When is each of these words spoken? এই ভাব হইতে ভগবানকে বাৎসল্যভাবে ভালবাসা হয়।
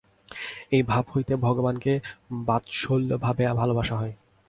এই 0.71 0.83
ভাব 0.83 1.03
হইতে 1.13 1.33
ভগবানকে 1.37 1.93
বাৎসল্যভাবে 2.45 3.43
ভালবাসা 3.53 3.95
হয়। 3.95 4.13